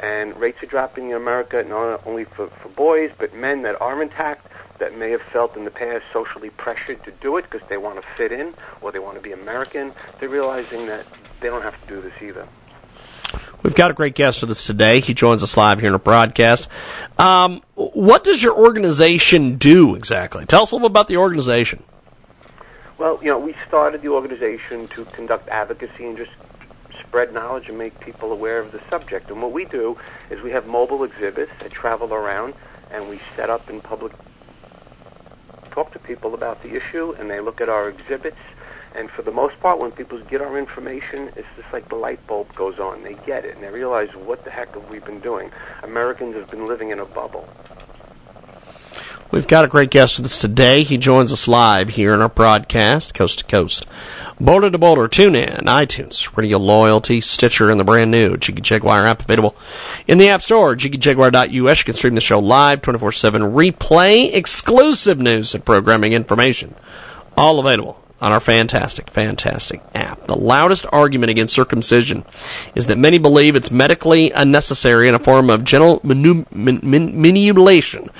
[0.00, 4.02] and rates are dropping in America not only for, for boys, but men that are
[4.02, 7.76] intact that may have felt in the past socially pressured to do it because they
[7.76, 9.92] want to fit in or they want to be American.
[10.18, 11.04] They're realizing that
[11.40, 12.48] they don't have to do this either.
[13.62, 15.00] We've got a great guest with us today.
[15.00, 16.66] He joins us live here in a broadcast.
[17.16, 20.44] Um, what does your organization do exactly?
[20.46, 21.84] Tell us a little bit about the organization.
[22.98, 26.32] Well, you know, we started the organization to conduct advocacy and just
[27.12, 29.28] spread knowledge and make people aware of the subject.
[29.28, 29.98] And what we do
[30.30, 32.54] is we have mobile exhibits that travel around,
[32.90, 34.12] and we set up in public
[35.70, 38.38] talk to people about the issue, and they look at our exhibits.
[38.94, 42.26] And for the most part, when people get our information, it's just like the light
[42.26, 43.02] bulb goes on.
[43.02, 45.50] They get it, and they realize what the heck have we been doing.
[45.82, 47.46] Americans have been living in a bubble.
[49.32, 50.82] We've got a great guest with us today.
[50.82, 53.86] He joins us live here in our broadcast, coast to coast.
[54.38, 59.06] Boulder to Boulder, tune in, iTunes, Radio Loyalty, Stitcher, and the brand new Jiggy Jaguar
[59.06, 59.56] app available
[60.06, 61.50] in the App Store, jiggyjaguar.us.
[61.50, 66.74] You can stream the show live, 24-7 replay, exclusive news and programming information.
[67.34, 70.28] All available on our fantastic, fantastic app.
[70.28, 72.24] The loudest argument against circumcision
[72.76, 78.10] is that many believe it's medically unnecessary and a form of man- man- manipulation.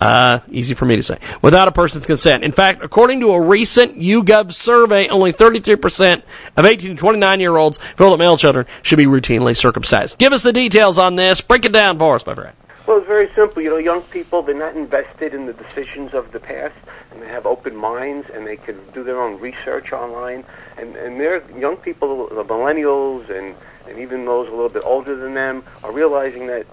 [0.00, 1.16] Uh, easy for me to say.
[1.42, 2.42] Without a person's consent.
[2.42, 6.22] In fact, according to a recent YouGov survey, only 33%
[6.56, 10.18] of 18 to 29 year olds feel that male children should be routinely circumcised.
[10.18, 11.40] Give us the details on this.
[11.40, 12.56] Break it down for us, my friend.
[12.86, 13.62] Well, it's very simple.
[13.62, 16.74] You know, young people, they're not invested in the decisions of the past,
[17.22, 20.44] they have open minds, and they can do their own research online.
[20.76, 23.54] And, and they're young people, the millennials, and,
[23.88, 26.66] and even those a little bit older than them, are realizing that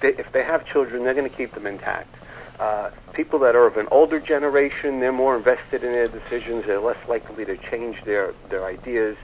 [0.00, 2.14] they, if they have children, they're going to keep them intact.
[2.58, 6.64] Uh, people that are of an older generation, they're more invested in their decisions.
[6.64, 9.16] They're less likely to change their, their ideas,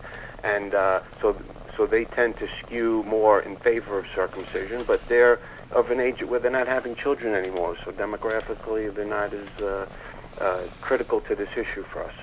[0.42, 1.36] and uh, so
[1.76, 4.82] so they tend to skew more in favor of circumcision.
[4.84, 5.38] But they're
[5.70, 9.86] of an age where they're not having children anymore, so demographically they're not as uh,
[10.40, 12.14] uh, critical to this issue for us.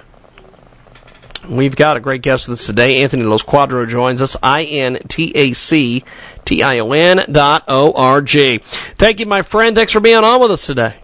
[1.47, 3.03] We've got a great guest with us today.
[3.03, 4.35] Anthony Losquardo joins us.
[4.41, 6.03] I N T A C
[6.43, 8.57] T I O N dot O R G.
[8.63, 9.75] Thank you, my friend.
[9.75, 10.97] Thanks for being on with us today.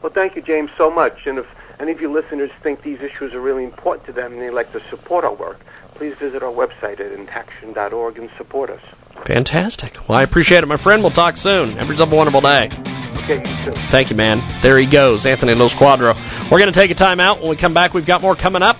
[0.00, 1.26] Well, thank you, James, so much.
[1.26, 1.46] And if
[1.78, 4.72] any of you listeners think these issues are really important to them and they'd like
[4.72, 5.60] to support our work,
[5.94, 8.80] please visit our website at intaction.org and support us.
[9.24, 10.08] Fantastic.
[10.08, 11.02] Well, I appreciate it, my friend.
[11.02, 11.68] We'll talk soon.
[11.72, 12.70] Have yourself a wonderful day.
[13.34, 13.72] You.
[13.90, 14.42] Thank you, man.
[14.62, 16.14] There he goes, Anthony Losquardo.
[16.50, 17.40] We're going to take a timeout.
[17.40, 18.78] When we come back, we've got more coming up.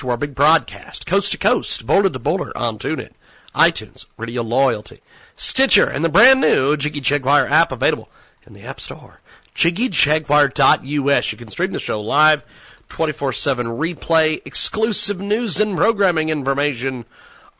[0.00, 3.10] To our big broadcast, coast to coast, boulder to boulder on TuneIn,
[3.54, 5.02] iTunes, Radio Loyalty,
[5.36, 8.08] Stitcher, and the brand new Jiggy Jaguar app available
[8.46, 9.20] in the App Store.
[9.54, 11.32] JiggyJaguar.us.
[11.32, 12.42] You can stream the show live,
[12.88, 17.04] 24-7 replay, exclusive news and programming information,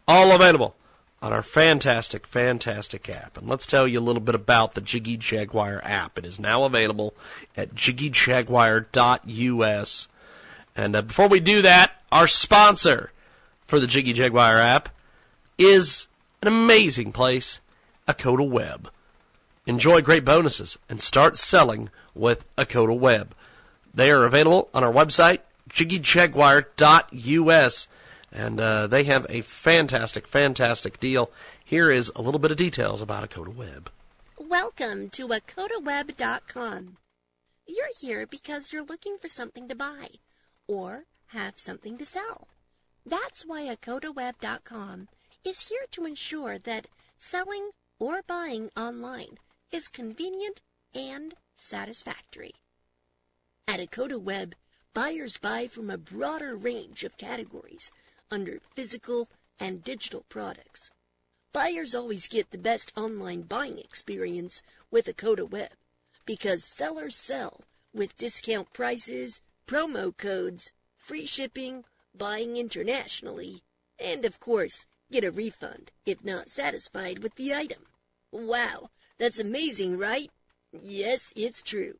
[0.09, 0.75] all available
[1.21, 3.37] on our fantastic, fantastic app.
[3.37, 6.19] And let's tell you a little bit about the Jiggy Jaguar app.
[6.19, 7.13] It is now available
[7.55, 10.09] at JiggyJaguar.us.
[10.75, 13.13] And uh, before we do that, our sponsor
[13.67, 14.91] for the Jiggy Jaguar app
[15.59, 16.09] is
[16.43, 17.61] an amazing place,
[18.09, 18.91] Akoda Web.
[19.67, 23.35] Enjoy great bonuses and start selling with Akoda Web.
[23.93, 25.41] They are available on our website,
[25.71, 27.89] jiggyjaguar.us,
[28.33, 31.31] and uh, they have a fantastic, fantastic deal.
[31.65, 33.91] Here is a little bit of details about Akoda Web.
[34.39, 36.97] Welcome to AkodaWeb.com.
[37.67, 40.09] You're here because you're looking for something to buy
[40.67, 42.49] or have something to sell.
[43.05, 45.09] That's why AkodaWeb.com
[45.45, 49.39] is here to ensure that selling or buying online
[49.73, 50.61] is convenient
[50.95, 52.53] and satisfactory.
[53.67, 54.55] At Akoda Web,
[54.95, 57.93] buyers buy from a broader range of categories
[58.31, 59.29] under physical
[59.59, 60.91] and digital products.
[61.53, 65.71] Buyers always get the best online buying experience with Akoda Web
[66.27, 67.63] because sellers sell
[67.93, 71.85] with discount prices, promo codes, free shipping,
[72.15, 73.63] buying internationally,
[73.99, 77.87] and of course, get a refund if not satisfied with the item.
[78.31, 80.31] Wow, that's amazing, right?
[80.73, 81.95] Yes, it's true.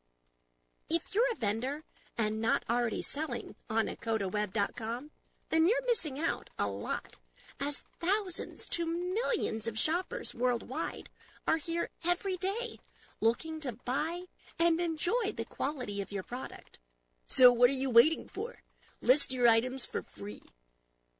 [0.89, 1.83] If you're a vendor
[2.17, 5.11] and not already selling on AkodaWeb.com,
[5.49, 7.17] then you're missing out a lot,
[7.59, 11.09] as thousands to millions of shoppers worldwide
[11.47, 12.79] are here every day
[13.19, 14.23] looking to buy
[14.59, 16.79] and enjoy the quality of your product.
[17.27, 18.57] So what are you waiting for?
[19.03, 20.43] List your items for free.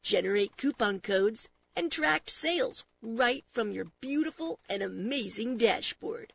[0.04, 6.34] Generate coupon codes and track sales right from your beautiful and amazing dashboard.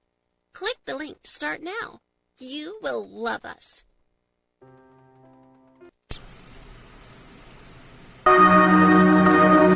[0.53, 2.01] Click the link to start now.
[2.41, 3.85] You will love us.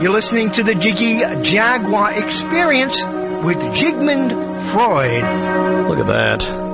[0.02, 3.04] You're listening to the Jiggy Jaguar Experience
[3.44, 4.32] with Jigmund
[4.72, 5.88] Freud.
[5.88, 6.69] Look at that.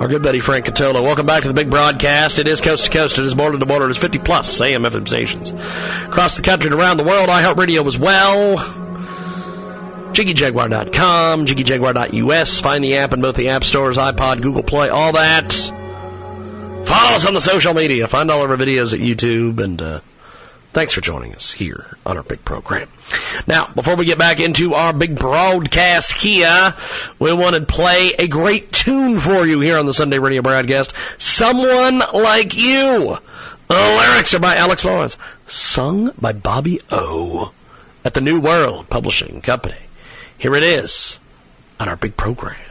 [0.00, 1.02] Our good buddy Frank Catolo.
[1.02, 2.38] Welcome back to the big broadcast.
[2.38, 3.18] It is coast to coast.
[3.18, 3.86] It is border to border.
[3.86, 5.52] It is 50 plus AM FM stations
[6.04, 7.30] across the country and around the world.
[7.30, 8.58] iHeartRadio as well.
[10.12, 12.60] JiggyJaguar.com, JiggyJaguar.us.
[12.60, 15.52] Find the app in both the app stores, iPod, Google Play, all that.
[16.86, 18.06] Follow us on the social media.
[18.06, 20.00] Find all of our videos at YouTube and, uh,
[20.76, 22.90] Thanks for joining us here on our big program.
[23.46, 26.74] Now, before we get back into our big broadcast here,
[27.18, 30.92] we want to play a great tune for you here on the Sunday radio broadcast.
[31.16, 33.16] Someone Like You.
[33.68, 35.16] The lyrics are by Alex Lawrence,
[35.46, 37.52] sung by Bobby O
[38.04, 39.78] at the New World Publishing Company.
[40.36, 41.18] Here it is
[41.80, 42.65] on our big program.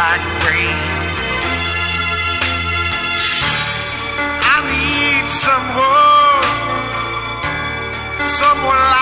[0.00, 0.78] Like rain.
[4.54, 6.44] I need someone,
[8.38, 8.99] someone like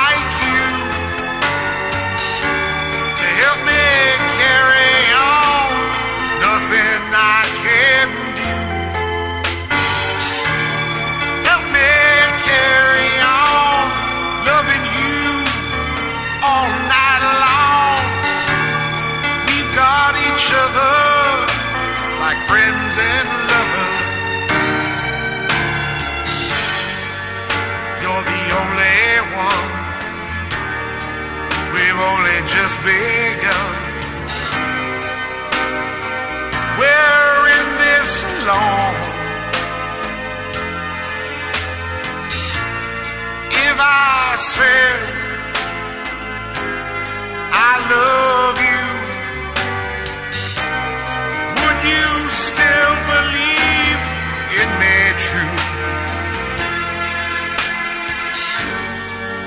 [32.61, 33.71] just begun.
[36.81, 38.99] We're in this alone.
[43.67, 44.99] If I said
[47.71, 48.85] I love you,
[51.61, 52.11] would you
[52.47, 54.03] still believe
[54.61, 54.97] in me
[55.27, 55.57] true?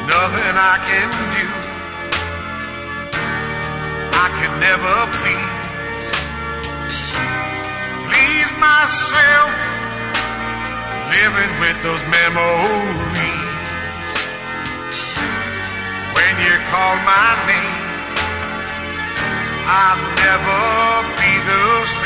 [0.07, 1.30] Nothing I can
[4.61, 5.57] never please.
[8.05, 9.51] Please myself,
[11.09, 13.49] living with those memories.
[16.15, 17.81] When you call my name,
[19.65, 20.61] I'll never
[21.17, 21.65] be the
[21.97, 22.00] same.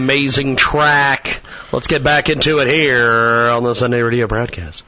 [0.00, 1.42] Amazing track.
[1.72, 4.82] Let's get back into it here on the Sunday Radio broadcast.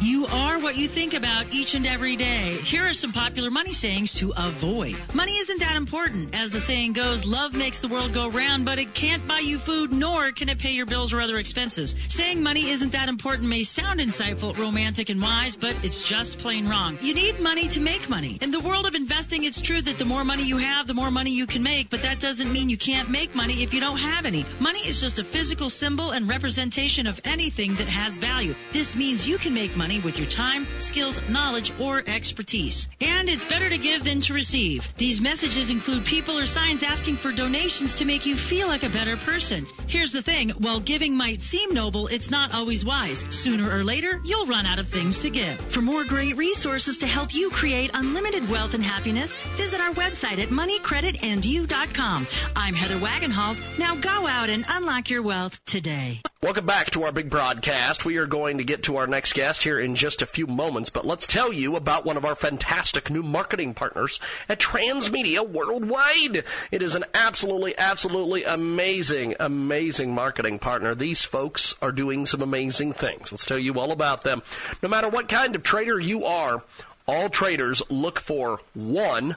[0.00, 2.54] You are what you think about each and every day.
[2.62, 4.96] Here are some popular money sayings to avoid.
[5.12, 6.34] Money isn't that important.
[6.34, 9.58] As the saying goes, love makes the world go round, but it can't buy you
[9.58, 11.96] food, nor can it pay your bills or other expenses.
[12.08, 16.68] Saying money isn't that important may sound insightful, romantic, and wise, but it's just plain
[16.68, 16.96] wrong.
[17.02, 18.38] You need money to make money.
[18.40, 21.10] In the world of investing, it's true that the more money you have, the more
[21.10, 23.98] money you can make, but that doesn't mean you can't make money if you don't
[23.98, 24.46] have any.
[24.60, 28.54] Money is just a physical symbol and representation of anything that has value.
[28.72, 32.88] This means you can make make money with your time, skills, knowledge, or expertise.
[33.02, 34.88] And it's better to give than to receive.
[34.96, 38.88] These messages include people or signs asking for donations to make you feel like a
[38.88, 39.66] better person.
[39.86, 43.24] Here's the thing while giving might seem noble, it's not always wise.
[43.30, 45.56] Sooner or later, you'll run out of things to give.
[45.56, 50.38] For more great resources to help you create unlimited wealth and happiness, visit our website
[50.38, 52.26] at moneycreditandyou.com.
[52.56, 53.60] I'm Heather Wagenhals.
[53.78, 56.22] Now go out and unlock your wealth today.
[56.42, 58.04] Welcome back to our big broadcast.
[58.04, 60.90] We are going to get to our next guest here in just a few moments,
[60.90, 66.44] but let's tell you about one of our fantastic new marketing partners at Transmedia Worldwide.
[66.70, 70.94] It is an absolutely, absolutely amazing, amazing marketing partner.
[70.94, 73.32] These folks are doing some amazing things.
[73.32, 74.42] Let's tell you all about them.
[74.82, 76.62] No matter what kind of trader you are,
[77.06, 79.36] all traders look for one,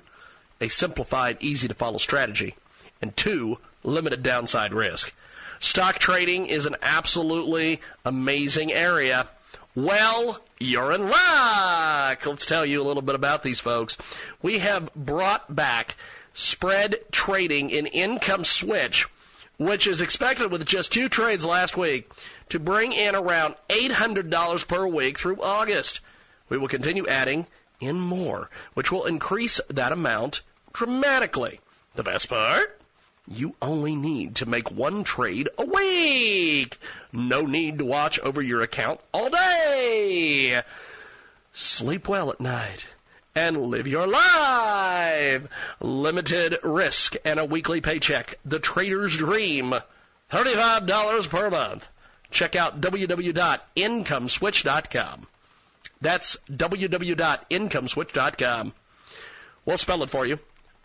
[0.61, 2.55] a simplified, easy to follow strategy,
[3.01, 5.13] and two, limited downside risk.
[5.59, 9.27] Stock trading is an absolutely amazing area.
[9.75, 12.25] Well, you're in luck.
[12.25, 13.97] Let's tell you a little bit about these folks.
[14.41, 15.95] We have brought back
[16.33, 19.07] spread trading in income switch,
[19.57, 22.09] which is expected with just two trades last week
[22.49, 25.99] to bring in around $800 per week through August.
[26.49, 27.47] We will continue adding
[27.79, 30.41] in more, which will increase that amount
[30.73, 31.59] dramatically.
[31.95, 32.76] The best part?
[33.29, 36.77] You only need to make one trade a week.
[37.11, 40.61] No need to watch over your account all day.
[41.51, 42.87] Sleep well at night
[43.35, 45.45] and live your life.
[45.81, 48.35] Limited risk and a weekly paycheck.
[48.45, 49.73] The trader's dream.
[50.31, 51.89] $35 per month.
[52.31, 55.27] Check out www.incomeswitch.com.
[55.99, 58.73] That's www.incomeswitch.com.
[59.65, 60.39] We'll spell it for you.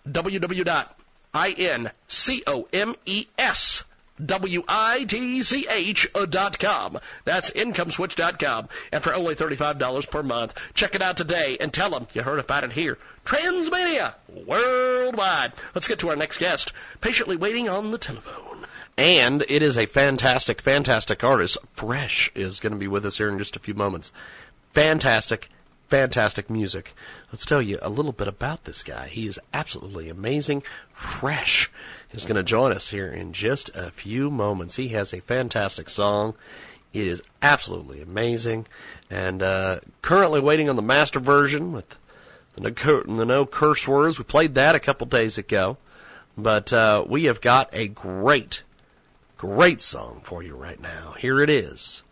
[0.09, 0.89] www
[1.35, 3.85] I N C O M E S
[4.25, 6.99] W I T C H dot com.
[7.25, 8.69] That's dot com.
[8.93, 12.39] And for only $35 per month, check it out today and tell them you heard
[12.39, 12.99] about it here.
[13.25, 15.53] Transmedia Worldwide.
[15.75, 18.67] Let's get to our next guest, patiently waiting on the telephone.
[18.99, 21.57] And it is a fantastic, fantastic artist.
[21.73, 24.13] Fresh is going to be with us here in just a few moments.
[24.75, 25.49] Fantastic,
[25.93, 26.95] fantastic music.
[27.31, 29.09] Let's tell you a little bit about this guy.
[29.09, 30.63] He is absolutely amazing.
[30.91, 31.71] Fresh
[32.13, 34.77] is going to join us here in just a few moments.
[34.77, 36.33] He has a fantastic song.
[36.95, 38.69] It is absolutely amazing.
[39.11, 41.99] And uh, currently waiting on the master version with
[42.55, 44.19] the no, the no curse words.
[44.19, 45.77] We played that a couple days ago.
[46.39, 48.63] But uh, we have got a great,
[49.37, 51.17] great song for you right now.
[51.19, 52.03] Here it is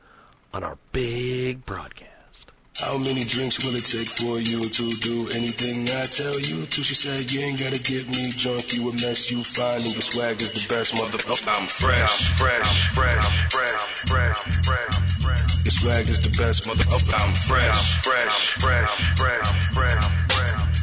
[0.52, 2.09] on our big broadcast.
[2.80, 6.64] How many drinks will it take for you to do anything I tell you?
[6.64, 6.82] To?
[6.82, 10.00] She said, You ain't gotta get me drunk, you a mess, you fine, and your
[10.00, 11.60] swag is the best, motherfucker.
[11.60, 15.49] I'm fresh, fresh, fresh, fresh, fresh, fresh, fresh.
[15.64, 17.14] Your swag is the best, motherfucker.
[17.20, 20.30] I'm fresh, fresh, fresh, fresh, fresh.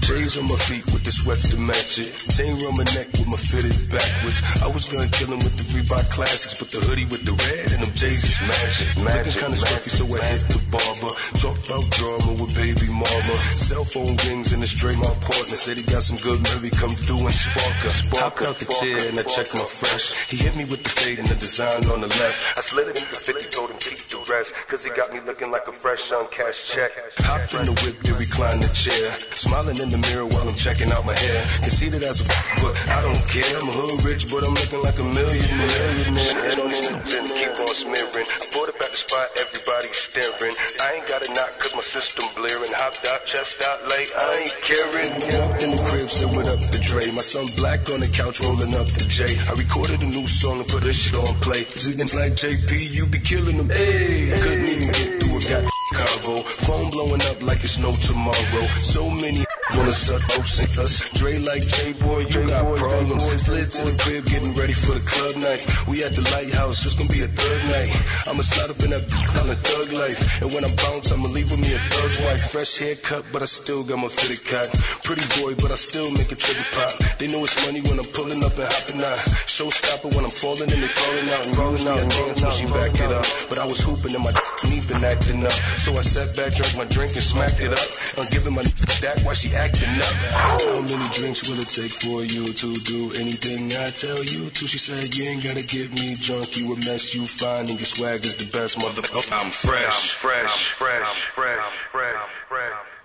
[0.08, 2.08] J's on my feet with the sweats to match it.
[2.32, 4.40] Chain around my neck with my fitted backwards.
[4.64, 7.76] I was gonna kill him with the Reebok classics, but the hoodie with the red
[7.76, 8.88] and them J's is magic.
[9.04, 11.12] Looking kinda scruffy, so I hit the barber.
[11.44, 13.36] Talk about drama with baby mama.
[13.60, 15.60] Cell phone rings and it's straight my partner.
[15.60, 18.24] Said he got some good Mary come through and spark her.
[18.24, 20.32] Hopped out the chair and I checked my fresh.
[20.32, 22.56] He hit me with the fade and the design on the left.
[22.56, 24.56] I slid it in the 50, told him keep the rest.
[24.68, 26.92] Cause he got me looking like a fresh on cash check.
[27.20, 29.08] Hopped in the whip, then reclined the chair.
[29.32, 31.40] Smiling in the mirror while I'm checking out my hair.
[31.64, 33.48] Conceited as a f, but I don't care.
[33.64, 36.52] I'm hood rich, but I'm looking like a millionaire.
[36.52, 38.28] And on the tin, keep on smearing.
[38.28, 40.56] I bought it back the spot, everybody staring.
[40.84, 42.74] I ain't got a knock cause my system blaring.
[42.76, 45.12] Hopped out, chest out late, I ain't caring.
[45.32, 47.08] Walked in the crib, said what up the Dre.
[47.16, 49.32] My son black on the couch rolling up the J.
[49.32, 51.64] I recorded a new song and put this shit on play.
[51.72, 53.72] Ziggins like JP, you be killing them.
[53.72, 56.44] Hey, even get through a got Convo.
[56.44, 58.68] Phone blowing up like it's no tomorrow.
[58.82, 61.10] So many wanna suck folks and us.
[61.12, 63.26] Dre like J-Boy, you got problems.
[63.38, 65.62] Slid to the crib, getting ready for the club night.
[65.88, 67.92] We at the lighthouse, it's gonna be a third night.
[68.28, 69.04] I'ma slide up in that
[69.40, 70.42] on a thug life.
[70.42, 72.52] And when I bounce, I'ma leave with me a thug's wife.
[72.52, 74.70] Fresh haircut, but I still got my fitted cut.
[75.04, 76.94] Pretty boy, but I still make a trigger pop.
[77.20, 79.20] They know it's money when I'm pulling up and hopping out.
[79.50, 81.44] Showstopper when I'm falling and they falling out.
[81.46, 83.26] And usually I dance when she back it up.
[83.50, 84.34] But I was hooping and my
[84.70, 85.58] knee been acting up.
[85.84, 87.88] So I sat back, drank my drink and smacked it up.
[88.18, 90.14] I'm giving my stack while she acting up.
[90.34, 94.68] How many drinks will it take for you to do anything I tell you to?
[94.68, 97.90] She said, You ain't gotta get me drunk, you a mess, you fine, and your
[97.90, 99.34] swag is the best, motherfucker.
[99.34, 102.14] I'm fresh, I'm fresh, I'm fresh, I'm fresh, fresh,
[102.48, 102.97] fresh, fresh.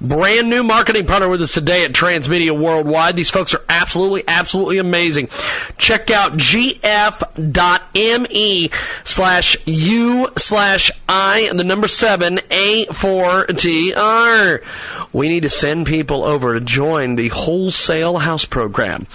[0.00, 3.16] Brand new marketing partner with us today at Transmedia Worldwide.
[3.16, 5.28] These folks are absolutely, absolutely amazing.
[5.76, 6.80] Check out gf.me
[9.04, 13.42] slash u slash i and the number seven A4TR.
[15.12, 19.06] We need to send people over to join the wholesale house program.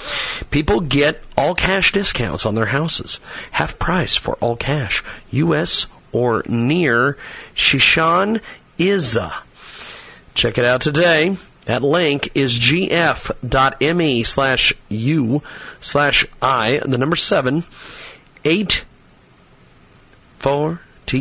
[0.50, 3.20] People get all cash discounts on their houses.
[3.52, 5.04] Half price for all cash.
[5.32, 5.88] U.S.
[6.12, 7.18] or near
[7.56, 8.42] Shishan
[8.80, 9.43] Izza.
[10.34, 11.38] Check it out today.
[11.66, 15.42] That link is gf.me slash u
[15.80, 17.64] slash i, the number seven,
[18.44, 18.84] eight,
[20.40, 21.18] four, tr.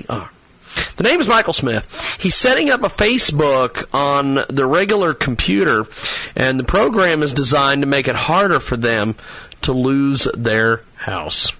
[0.96, 2.16] The name is Michael Smith.
[2.18, 5.86] He's setting up a Facebook on the regular computer,
[6.34, 9.14] and the program is designed to make it harder for them
[9.62, 11.50] to lose their house.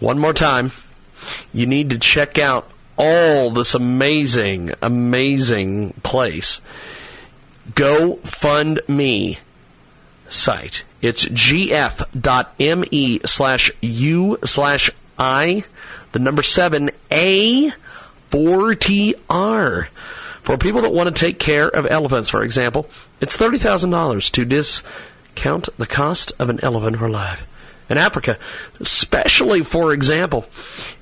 [0.00, 0.72] One more time,
[1.52, 6.60] you need to check out all this amazing, amazing place.
[7.72, 9.38] GoFundMe
[10.28, 10.84] site.
[11.00, 15.64] It's gf.me slash u slash i,
[16.12, 17.72] the number seven, A,
[18.30, 19.86] 4TR.
[20.42, 22.86] For people that want to take care of elephants, for example,
[23.20, 27.44] it's $30,000 to discount the cost of an elephant for life.
[27.94, 28.38] In Africa,
[28.80, 30.46] especially, for example,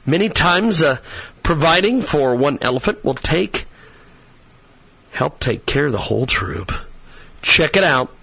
[0.05, 0.99] many times uh,
[1.43, 3.65] providing for one elephant will take
[5.13, 6.71] help take care of the whole troop.
[7.41, 8.15] Check it out.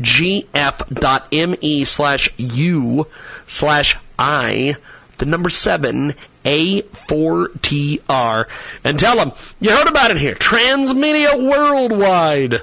[0.00, 3.06] gf.me slash u
[3.46, 4.74] slash i,
[5.18, 8.46] the number seven, A4TR.
[8.82, 10.34] And tell them you heard about it here.
[10.34, 12.62] Transmedia Worldwide.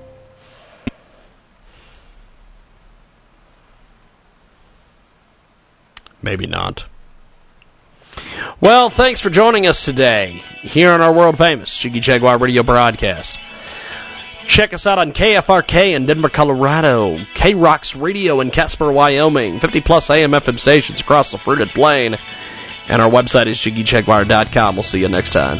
[6.21, 6.85] Maybe not.
[8.59, 13.39] Well, thanks for joining us today here on our world famous Jiggy Jaguar radio broadcast.
[14.47, 19.81] Check us out on KFRK in Denver, Colorado, K Rocks Radio in Casper, Wyoming, 50
[19.81, 22.17] plus AM FM stations across the fruited plain,
[22.87, 24.75] and our website is jiggyjaguar.com.
[24.75, 25.59] We'll see you next time.